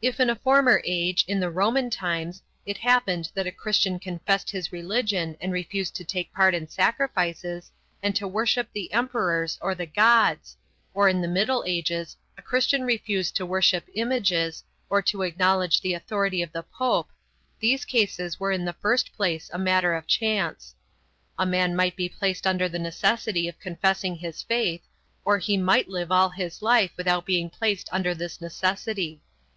If 0.00 0.20
in 0.20 0.30
a 0.30 0.36
former 0.36 0.80
age, 0.84 1.24
in 1.26 1.40
the 1.40 1.50
Roman 1.50 1.90
times, 1.90 2.44
it 2.64 2.78
happened 2.78 3.32
that 3.34 3.48
a 3.48 3.50
Christian 3.50 3.98
confessed 3.98 4.50
his 4.52 4.70
religion 4.70 5.36
and 5.40 5.52
refused 5.52 5.96
to 5.96 6.04
take 6.04 6.32
part 6.32 6.54
in 6.54 6.68
sacrifices, 6.68 7.72
and 8.00 8.14
to 8.14 8.28
worship 8.28 8.68
the 8.72 8.92
emperors 8.92 9.58
or 9.60 9.74
the 9.74 9.86
gods; 9.86 10.56
or 10.94 11.08
in 11.08 11.20
the 11.20 11.26
Middle 11.26 11.64
Ages 11.66 12.16
a 12.38 12.42
Christian 12.42 12.84
refused 12.84 13.34
to 13.34 13.44
worship 13.44 13.86
images, 13.94 14.62
or 14.88 15.02
to 15.02 15.22
acknowledge 15.22 15.80
the 15.80 15.94
authority 15.94 16.40
of 16.40 16.52
the 16.52 16.62
Pope 16.62 17.08
these 17.58 17.84
cases 17.84 18.38
were 18.38 18.52
in 18.52 18.64
the 18.64 18.72
first 18.74 19.12
place 19.16 19.50
a 19.52 19.58
matter 19.58 19.94
of 19.96 20.06
chance. 20.06 20.76
A 21.36 21.44
man 21.44 21.74
might 21.74 21.96
be 21.96 22.08
placed 22.08 22.46
under 22.46 22.68
the 22.68 22.78
necessity 22.78 23.48
of 23.48 23.58
confessing 23.58 24.14
his 24.14 24.40
faith, 24.40 24.82
or 25.24 25.38
he 25.38 25.56
might 25.56 25.88
live 25.88 26.12
all 26.12 26.28
his 26.30 26.62
life 26.62 26.92
without 26.96 27.26
being 27.26 27.50
placed 27.50 27.88
under 27.90 28.14
this 28.14 28.40
necessity. 28.40 29.20